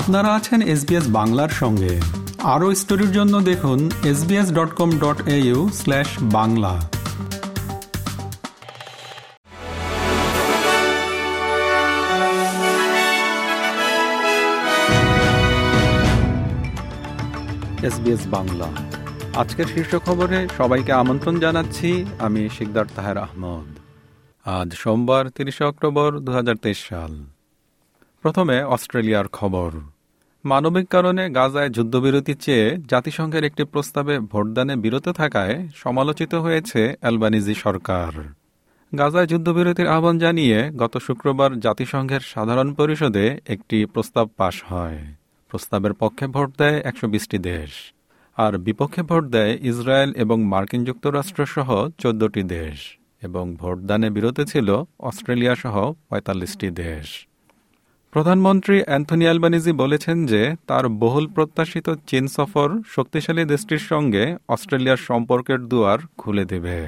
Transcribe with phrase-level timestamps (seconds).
[0.00, 2.00] আপনারা আছেন এসবিএস বাংলার সঙ্গে।
[2.42, 6.74] আরও স্টোরির জন্য দেখুন SBS dot com dot au slash Bangla.
[17.82, 18.68] SBS Bangla.
[19.36, 23.68] আজকের শীর্ষ খবরে সবাইকে আমন্ত্রণ জানাচ্ছি, আমি শিকদার তাহের আহমদ।
[24.44, 27.35] আজ সোমবার তিরিশে অক্টোবর দু হাজার তেইশ সাল।
[28.22, 29.70] প্রথমে অস্ট্রেলিয়ার খবর।
[30.44, 38.32] মানবিক কারণে গাজায় যুদ্ধবিরতি চেয়ে জাতিসংঘের একটি প্রস্তাবে ভোটদানে বিরত থাকায় সমালোচিত হয়েছে অ্যালবানিজি সরকার।
[38.98, 44.98] গাজায় যুদ্ধবিরতির আহ্বান জানিয়ে গত শুক্রবার জাতিসংঘের সাধারণ পরিষদে একটি প্রস্তাব পাশ হয়।
[45.48, 47.92] প্রস্তাবের পক্ষে ভোট দেয় একশো বিশটি দেশ।
[48.36, 54.82] আর বিপক্ষে ভোট দেয় ইসরায়েল এবং মার্কিন যুক্তরাষ্ট্র সহ চোদ্দটি দেশ। এবং ভোটদানে বিরত ছিল
[55.00, 57.26] অস্ট্রেলিয়া সহ পঁয়তাল্লিশটি দেশ।
[58.16, 65.60] প্রধানমন্ত্রী অ্যান্থনি অ্যালবানিজি বলেছেন যে, তার বহুল প্রত্যাশিত চীন সফর শক্তিশালী দেশটির সঙ্গে অস্ট্রেলিয়ার সম্পর্কের
[65.60, 66.86] দুয়ার খুলে দেবে।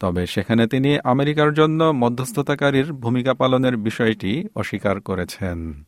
[0.00, 5.84] তবে সেখানে তিনি আমেরিকার জন্য মধ্যস্থতাকারীর ভূমিকা পালনের বিষয়টি অস্বীকার করেছেন।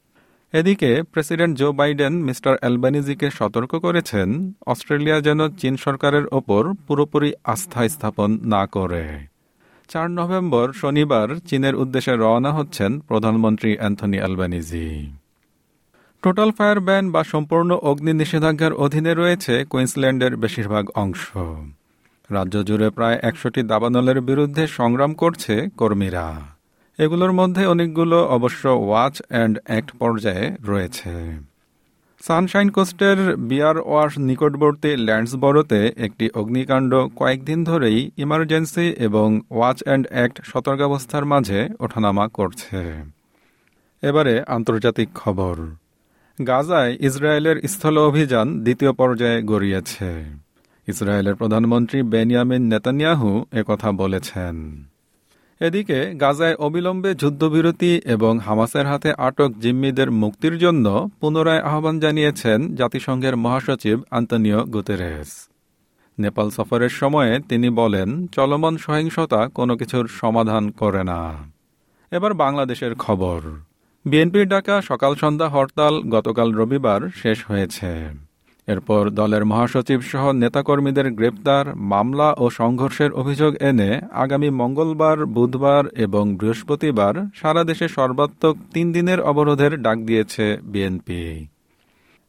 [0.53, 7.89] এদিকে, প্রেসিডেন্ট জো বাইডেন মিস্টার অ্যালবানিজিকে সতর্ক করেছেন, অস্ট্রেলিয়া যেন চীন সরকারের ওপর পুরোপুরি আস্থা
[7.89, 9.34] স্থাপন না করে।
[9.89, 15.11] চার নভেম্বর শনিবার চীনের উদ্দেশ্যে রওনা হচ্ছেন প্রধানমন্ত্রী Anthony Albanese
[16.23, 21.37] total fire ban বা সম্পূর্ণ অগ্নি নিষেধাজ্ঞার অধীনে রয়েছে কুইন্সল্যান্ডের বেশিরভাগ অংশ।
[22.31, 26.41] রাজ্য জুড়ে প্রায় একশোটি দাবানলের বিরুদ্ধে সংগ্রাম করছে কর্মীরা।
[26.99, 31.11] এগুলোর মধ্যে অনেকগুলো অবশ্য ওয়াচ অ্যান্ড অ্যাক্ট পর্যায়ে রয়েছে।
[32.27, 40.41] সানশাইন কোস্টের বিয়ার ওয়াশ নিকটবর্তী ল্যান্ডসবরোতে একটি অগ্নিকাণ্ড কয়েকদিন ধরেই ইমার্জেন্সি এবং ওয়াচ অ্যান্ড অ্যাক্ট
[40.45, 43.05] সতর্কাবস্থার মাঝে ওঠানামা করছে।
[44.03, 45.57] এবারে আন্তর্জাতিক খবর।
[46.47, 50.25] গাজায় ইসরায়েলের স্থল অভিযান দ্বিতীয় পর্যায়ে গড়িয়েছে।
[50.89, 54.85] ইসরায়েলের প্রধানমন্ত্রী বেনিয়ামিন নেতানিয়াহু একথা বলেছেন।
[55.61, 63.37] এদিকে গাজায় অবিলম্বে যুদ্ধবিরতি এবং হামাসের হাতে আটক জিম্মিদের মুক্তির জন্য পুনরায় আহ্বান জানিয়েছেন জাতিসংঘের
[63.37, 65.49] মহাসচিব আন্তনিও গুতেরেস।
[66.19, 71.35] নেপাল সফরের সময়ে তিনি বলেন, চলমান সহিংসতা কোনো কিছুর সমাধান করে না।
[72.11, 73.41] এবার বাংলাদেশের খবর।
[74.05, 78.25] বিএনপির ডাকা সকাল সন্ধ্যা হরতাল গতকাল রবিবার শেষ হয়েছে।
[78.69, 86.37] এরপর দলের মহাসচিব সহ নেতাকর্মীদের গ্রেপ্তার, মামলা ও সংঘর্ষের অভিযোগ এনে আগামী মঙ্গলবার, বুধবার এবং
[86.37, 91.49] বৃহস্পতিবার সারা দেশে সর্বাত্মক তিন দিনের অবরোধের ডাক দিয়েছে বিএনপি।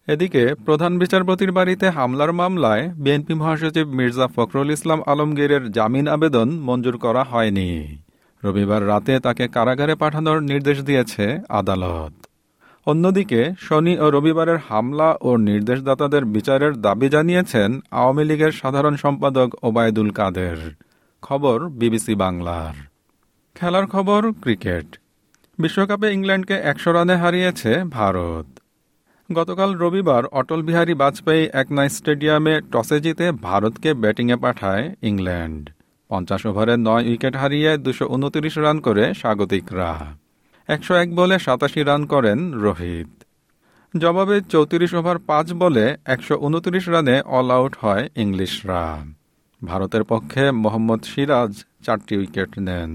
[0.08, 6.98] এদিকে প্রধান বিচারপতির বাড়িতে হামলার মামলায় বিএনপি মহাসচিব মির্জা ফখরুল ইসলাম আলমগীরের জামিন আবেদন মঞ্জুর
[6.98, 7.70] করা হয়নি।
[8.44, 12.25] রবিবার রাতে তাকে কারাগারে পাঠানোর নির্দেশ দিয়েছে আদালত।
[12.86, 20.10] অন্যদিকে, শনি ও রবিবারের হামলা ও নির্দেশদাতাদের বিচারের দাবি জানিয়েছেন আওয়ামী লীগের সাধারণ সম্পাদক ওবায়দুল
[20.10, 20.58] কাদের।
[21.22, 22.88] খবর বিবিসি বাংলার।
[23.56, 25.00] খেলার খবর, ক্রিকেট।
[25.60, 28.60] বিশ্বকাপে ইংল্যান্ডকে একশো রানে হারিয়েছে ভারত।
[29.34, 35.70] গতকাল রবিবার অটল বিহারী বাজপেয়ী একনাই স্টেডিয়ামে টসে জিতে ভারতকে ব্যাটিংয়ে পাঠায় ইংল্যান্ড।
[36.10, 38.06] পঞ্চাশ ওভারে নয় উইকেট হারিয়ে দুশো
[38.58, 40.25] রান করে স্বাগতিকরা।
[40.68, 43.12] একশো এক বলে সাতাশি রান করেন রোহিত।
[43.98, 49.06] জবাবে চৌত্রিশ ওভার পাঁচ বলে একশো উনত্রিশ রানে অল আউট হয় ইংলিশরা।
[49.64, 52.92] ভারতের পক্ষে মোহাম্মদ সিরাজ চারটি উইকেট নেন।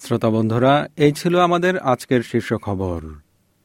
[0.00, 3.23] শ্রোতা বন্ধুরা, এই ছিল আমাদের আজকের শীর্ষ খবর।